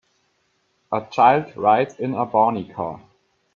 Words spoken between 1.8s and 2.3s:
in a